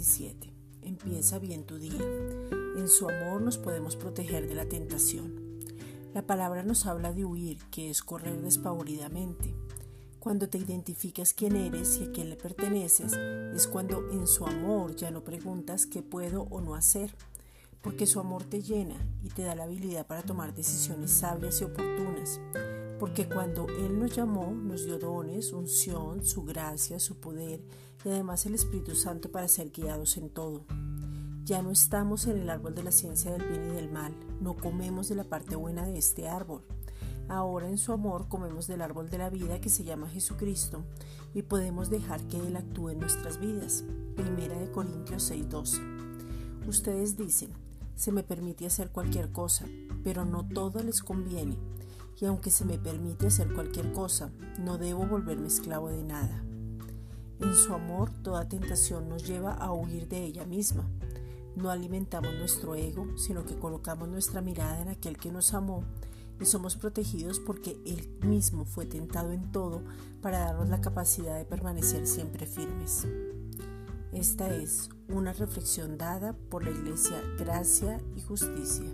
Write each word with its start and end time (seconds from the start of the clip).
27. 0.00 0.50
Empieza 0.80 1.38
bien 1.38 1.64
tu 1.64 1.76
día. 1.76 2.02
En 2.78 2.88
su 2.88 3.06
amor 3.06 3.42
nos 3.42 3.58
podemos 3.58 3.96
proteger 3.96 4.48
de 4.48 4.54
la 4.54 4.64
tentación. 4.64 5.60
La 6.14 6.26
palabra 6.26 6.62
nos 6.62 6.86
habla 6.86 7.12
de 7.12 7.26
huir, 7.26 7.58
que 7.70 7.90
es 7.90 8.02
correr 8.02 8.40
despavoridamente. 8.40 9.54
Cuando 10.18 10.48
te 10.48 10.56
identificas 10.56 11.34
quién 11.34 11.54
eres 11.54 11.98
y 11.98 12.04
a 12.04 12.12
quién 12.12 12.30
le 12.30 12.36
perteneces, 12.36 13.12
es 13.12 13.66
cuando 13.66 14.10
en 14.10 14.26
su 14.26 14.46
amor 14.46 14.96
ya 14.96 15.10
no 15.10 15.22
preguntas 15.22 15.84
qué 15.84 16.00
puedo 16.00 16.44
o 16.44 16.62
no 16.62 16.74
hacer, 16.74 17.14
porque 17.82 18.06
su 18.06 18.20
amor 18.20 18.44
te 18.44 18.62
llena 18.62 18.96
y 19.22 19.28
te 19.28 19.42
da 19.42 19.54
la 19.54 19.64
habilidad 19.64 20.06
para 20.06 20.22
tomar 20.22 20.54
decisiones 20.54 21.10
sabias 21.10 21.60
y 21.60 21.64
oportunas 21.64 22.40
porque 23.00 23.26
cuando 23.26 23.66
Él 23.66 23.98
nos 23.98 24.14
llamó, 24.14 24.52
nos 24.52 24.84
dio 24.84 24.98
dones, 24.98 25.54
unción, 25.54 26.22
su 26.22 26.44
gracia, 26.44 27.00
su 27.00 27.18
poder 27.18 27.64
y 28.04 28.10
además 28.10 28.44
el 28.44 28.54
Espíritu 28.54 28.94
Santo 28.94 29.32
para 29.32 29.48
ser 29.48 29.70
guiados 29.70 30.18
en 30.18 30.28
todo. 30.28 30.66
Ya 31.44 31.62
no 31.62 31.70
estamos 31.70 32.26
en 32.26 32.38
el 32.38 32.50
árbol 32.50 32.74
de 32.74 32.82
la 32.82 32.92
ciencia 32.92 33.32
del 33.32 33.48
bien 33.48 33.70
y 33.70 33.74
del 33.74 33.90
mal, 33.90 34.14
no 34.42 34.54
comemos 34.54 35.08
de 35.08 35.14
la 35.14 35.24
parte 35.24 35.56
buena 35.56 35.86
de 35.86 35.96
este 35.96 36.28
árbol. 36.28 36.62
Ahora 37.26 37.68
en 37.70 37.78
su 37.78 37.92
amor 37.92 38.28
comemos 38.28 38.66
del 38.66 38.82
árbol 38.82 39.08
de 39.08 39.16
la 39.16 39.30
vida 39.30 39.62
que 39.62 39.70
se 39.70 39.82
llama 39.82 40.10
Jesucristo 40.10 40.84
y 41.32 41.40
podemos 41.40 41.88
dejar 41.88 42.20
que 42.24 42.36
Él 42.36 42.54
actúe 42.54 42.90
en 42.90 43.00
nuestras 43.00 43.40
vidas. 43.40 43.82
Primera 44.14 44.58
de 44.58 44.70
Corintios 44.70 45.30
6:12. 45.30 46.68
Ustedes 46.68 47.16
dicen, 47.16 47.50
se 47.94 48.12
me 48.12 48.22
permite 48.22 48.66
hacer 48.66 48.90
cualquier 48.90 49.32
cosa, 49.32 49.64
pero 50.04 50.26
no 50.26 50.46
todo 50.46 50.82
les 50.82 51.00
conviene. 51.00 51.56
Y 52.20 52.26
aunque 52.26 52.50
se 52.50 52.64
me 52.64 52.78
permite 52.78 53.28
hacer 53.28 53.52
cualquier 53.54 53.92
cosa, 53.92 54.30
no 54.58 54.78
debo 54.78 55.06
volverme 55.06 55.48
esclavo 55.48 55.88
de 55.88 56.02
nada. 56.02 56.44
En 57.40 57.54
su 57.54 57.72
amor, 57.72 58.10
toda 58.22 58.48
tentación 58.48 59.08
nos 59.08 59.26
lleva 59.26 59.54
a 59.54 59.72
huir 59.72 60.06
de 60.08 60.24
ella 60.24 60.44
misma 60.44 60.84
no 61.56 61.70
alimentamos 61.70 62.32
nuestro 62.34 62.74
ego, 62.74 63.06
sino 63.16 63.44
que 63.44 63.58
colocamos 63.58 64.08
nuestra 64.08 64.40
mirada 64.40 64.80
en 64.80 64.88
aquel 64.88 65.16
que 65.16 65.32
nos 65.32 65.54
amó 65.54 65.84
y 66.40 66.46
somos 66.46 66.76
protegidos 66.76 67.38
porque 67.38 67.78
Él 67.84 68.08
mismo 68.26 68.64
fue 68.64 68.86
tentado 68.86 69.32
en 69.32 69.52
todo 69.52 69.82
para 70.22 70.38
darnos 70.40 70.68
la 70.68 70.80
capacidad 70.80 71.36
de 71.36 71.44
permanecer 71.44 72.06
siempre 72.06 72.46
firmes. 72.46 73.06
Esta 74.12 74.48
es 74.54 74.88
una 75.08 75.32
reflexión 75.32 75.98
dada 75.98 76.32
por 76.32 76.64
la 76.64 76.70
Iglesia 76.70 77.22
Gracia 77.38 78.00
y 78.16 78.22
Justicia. 78.22 78.86